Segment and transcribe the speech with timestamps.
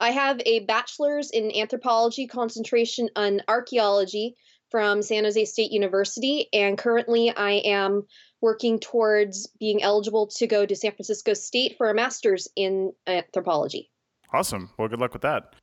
[0.00, 4.36] I have a bachelor's in anthropology, concentration on archaeology
[4.70, 8.02] from San Jose State University, and currently I am
[8.42, 13.90] working towards being eligible to go to San Francisco State for a master's in anthropology.
[14.34, 14.68] Awesome.
[14.78, 15.54] Well, good luck with that.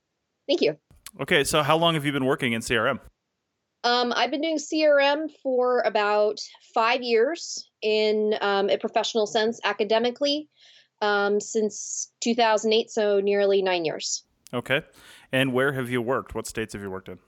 [0.47, 0.75] Thank you.
[1.21, 2.99] Okay, so how long have you been working in CRM?
[3.83, 6.39] Um, I've been doing CRM for about
[6.73, 10.47] five years in um, a professional sense, academically,
[11.01, 14.23] um, since 2008, so nearly nine years.
[14.53, 14.81] Okay.
[15.31, 16.33] And where have you worked?
[16.33, 17.19] What states have you worked in?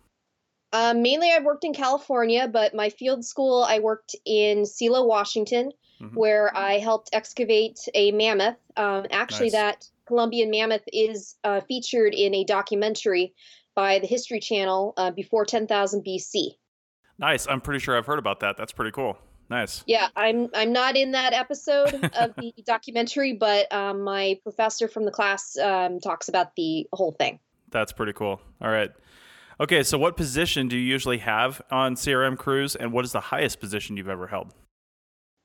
[0.71, 5.71] Um, mainly, I've worked in California, but my field school, I worked in Selah, Washington,
[6.01, 6.15] mm-hmm.
[6.15, 8.57] where I helped excavate a mammoth.
[8.77, 9.53] Um, actually, nice.
[9.53, 13.33] that Columbian mammoth is uh, featured in a documentary
[13.75, 16.51] by the History Channel uh, before 10,000 BC.
[17.17, 17.47] Nice.
[17.47, 18.57] I'm pretty sure I've heard about that.
[18.57, 19.17] That's pretty cool.
[19.49, 19.83] Nice.
[19.85, 25.05] Yeah, I'm I'm not in that episode of the documentary, but um, my professor from
[25.05, 27.39] the class um, talks about the whole thing.
[27.69, 28.41] That's pretty cool.
[28.61, 28.91] All right.
[29.59, 33.21] Okay, so what position do you usually have on CRM crews, and what is the
[33.21, 34.53] highest position you've ever held?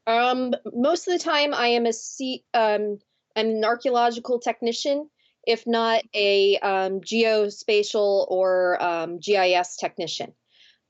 [0.07, 2.43] Um, most of the time, I am a C.
[2.55, 2.99] Um,
[3.37, 5.09] I'm an archaeological technician,
[5.47, 10.33] if not a um, geospatial or um, GIS technician.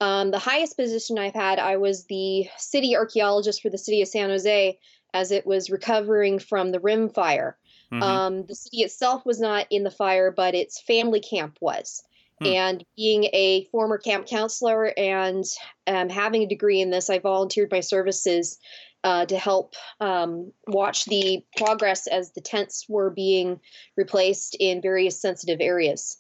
[0.01, 4.09] Um, the highest position I've had, I was the city archaeologist for the city of
[4.09, 4.79] San Jose
[5.13, 7.59] as it was recovering from the Rim fire.
[7.93, 8.03] Mm-hmm.
[8.03, 12.03] Um, the city itself was not in the fire, but its family camp was.
[12.41, 12.47] Hmm.
[12.47, 15.45] And being a former camp counselor and
[15.87, 18.59] um, having a degree in this, I volunteered my services
[19.05, 23.61] uh, to help um, watch the progress as the tents were being
[23.97, 26.19] replaced in various sensitive areas.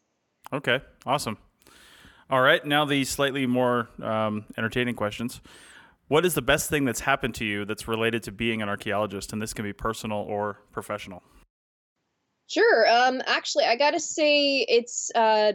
[0.52, 1.38] Okay, awesome.
[2.30, 5.40] All right, now the slightly more um, entertaining questions.
[6.08, 9.32] What is the best thing that's happened to you that's related to being an archaeologist?
[9.32, 11.22] And this can be personal or professional.
[12.48, 12.84] Sure.
[12.90, 15.52] Um, actually, I got to say it's uh,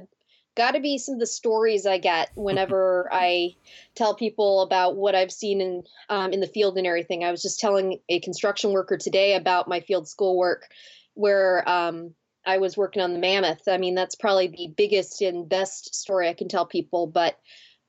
[0.55, 3.55] got to be some of the stories I get whenever I
[3.93, 7.23] tell people about what I've seen in um, in the field and everything.
[7.23, 10.67] I was just telling a construction worker today about my field school work,
[11.13, 12.13] where um,
[12.45, 13.67] I was working on the mammoth.
[13.67, 17.07] I mean, that's probably the biggest and best story I can tell people.
[17.07, 17.39] But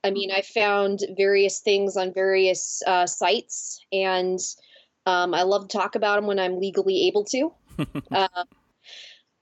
[0.04, 4.38] I mean, I found various things on various uh, sites, and
[5.04, 7.52] um, I love to talk about them when I'm legally able to.
[8.10, 8.44] uh,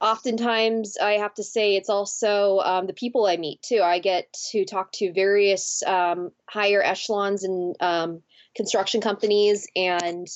[0.04, 3.80] oftentimes I have to say it's also um, the people I meet too.
[3.82, 8.22] I get to talk to various um, higher echelons in um,
[8.54, 10.28] construction companies, and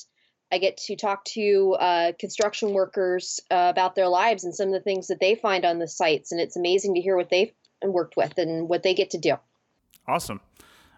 [0.51, 4.73] I get to talk to uh, construction workers uh, about their lives and some of
[4.73, 6.31] the things that they find on the sites.
[6.31, 7.53] And it's amazing to hear what they've
[7.83, 9.35] worked with and what they get to do.
[10.07, 10.41] Awesome.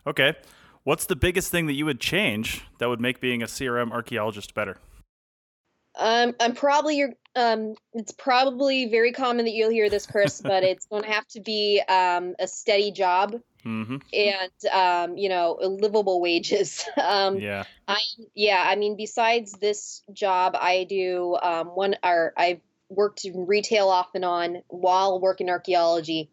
[0.07, 0.35] Okay.
[0.83, 4.55] What's the biggest thing that you would change that would make being a CRM archaeologist
[4.55, 4.77] better?
[5.99, 7.09] Um, I'm probably your.
[7.35, 11.27] Um, it's probably very common that you'll hear this, Chris, but it's going to have
[11.29, 13.97] to be um, a steady job mm-hmm.
[14.13, 16.85] and um, you know livable wages.
[17.01, 17.63] um, yeah.
[17.87, 17.99] I
[18.33, 18.63] yeah.
[18.65, 21.95] I mean, besides this job, I do um, one.
[22.03, 26.29] Or I've worked in retail off and on while working archaeology.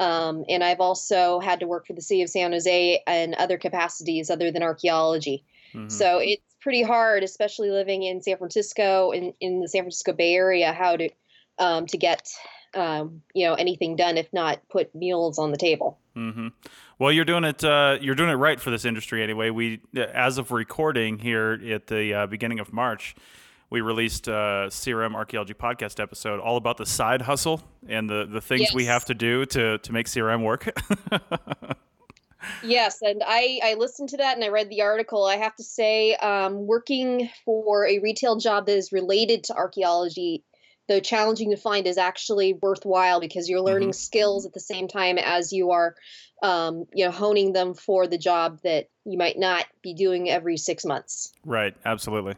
[0.00, 3.58] Um, and I've also had to work for the city of San Jose and other
[3.58, 5.44] capacities other than archaeology.
[5.74, 5.88] Mm-hmm.
[5.88, 10.34] So it's pretty hard, especially living in San Francisco in, in the San Francisco Bay
[10.34, 11.08] Area, how to
[11.58, 12.28] um, to get
[12.74, 15.98] um, you know anything done if not put meals on the table.
[16.16, 16.48] Mm-hmm.
[16.98, 17.62] Well, you're doing it.
[17.62, 19.50] Uh, you're doing it right for this industry anyway.
[19.50, 23.14] We, as of recording here at the uh, beginning of March,
[23.70, 28.40] we released a CRM archaeology podcast episode all about the side hustle and the the
[28.40, 28.74] things yes.
[28.74, 30.68] we have to do to to make CRM work.
[32.62, 35.24] yes, and I I listened to that and I read the article.
[35.24, 40.44] I have to say, um, working for a retail job that is related to archaeology
[40.88, 43.94] though challenging to find, is actually worthwhile because you're learning Mhm.
[43.94, 45.94] skills at the same time as you are,
[46.42, 50.56] um, you know, honing them for the job that you might not be doing every
[50.56, 51.32] six months.
[51.44, 52.36] Right, absolutely.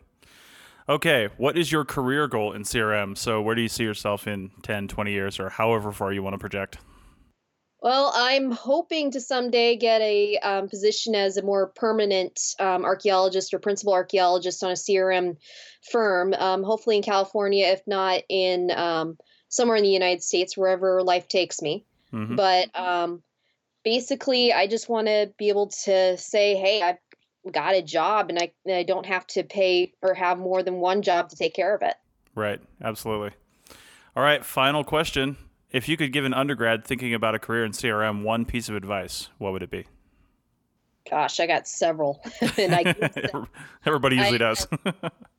[0.91, 3.17] Okay, what is your career goal in CRM?
[3.17, 6.35] So, where do you see yourself in 10, 20 years, or however far you want
[6.35, 6.79] to project?
[7.81, 13.55] Well, I'm hoping to someday get a um, position as a more permanent um, archaeologist
[13.55, 15.37] or principal archaeologist on a CRM
[15.93, 19.17] firm, um, hopefully in California, if not in um,
[19.49, 21.87] somewhere in the United States, wherever life takes me.
[22.13, 22.35] Mhm.
[22.35, 23.23] But um,
[23.85, 26.99] basically, I just want to be able to say, hey, I've
[27.51, 30.77] got a job and I, and I don't have to pay or have more than
[30.77, 31.95] one job to take care of it.
[32.35, 33.31] Right, absolutely.
[34.17, 35.37] All right, final question.
[35.71, 38.75] If you could give an undergrad thinking about a career in CRM one piece of
[38.75, 39.87] advice, what would it be?
[41.11, 42.23] Gosh, I got several.
[42.59, 42.95] and I,
[43.87, 44.67] Everybody usually I- does.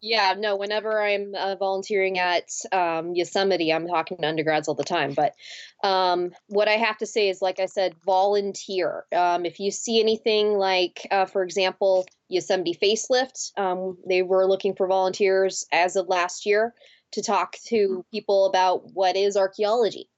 [0.04, 4.84] Yeah, no, whenever I'm uh, volunteering at um, Yosemite, I'm talking to undergrads all the
[4.84, 5.14] time.
[5.14, 5.36] But
[5.84, 9.06] um, what I have to say is, like I said, volunteer.
[9.16, 14.74] Um, if you see anything like, uh, for example, Yosemite Facelift, um, they were looking
[14.74, 16.74] for volunteers as of last year
[17.12, 20.10] to talk to people about what is archaeology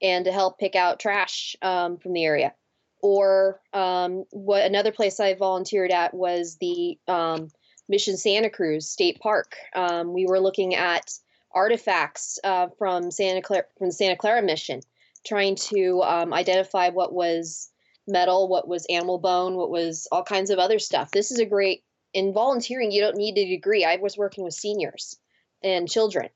[0.00, 2.54] and to help pick out trash um, from the area.
[3.02, 7.48] Or um, what another place I volunteered at was the um,
[7.88, 9.56] Mission Santa Cruz State Park.
[9.74, 11.10] Um, we were looking at
[11.54, 14.80] artifacts uh, from Santa Clara from the Santa Clara Mission,
[15.26, 17.70] trying to um, identify what was
[18.06, 21.10] metal, what was animal bone, what was all kinds of other stuff.
[21.10, 21.82] This is a great
[22.14, 22.92] in volunteering.
[22.92, 23.84] You don't need a degree.
[23.84, 25.16] I was working with seniors
[25.62, 26.28] and children,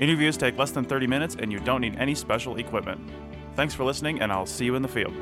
[0.00, 2.98] Interviews take less than 30 minutes and you don't need any special equipment.
[3.54, 5.12] Thanks for listening, and I'll see you in the field.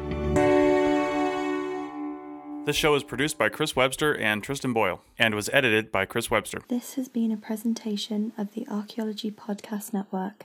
[2.65, 6.31] This show is produced by Chris Webster and Tristan Boyle and was edited by Chris
[6.31, 6.63] Webster.
[6.69, 10.45] This has been a presentation of the Archaeology Podcast Network.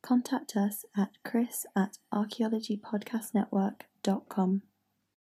[0.02, 4.62] Contact us at chris at archaeologypodcastnetwork.com.